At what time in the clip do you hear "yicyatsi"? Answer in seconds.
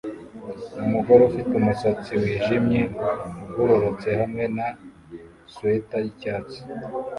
6.05-6.59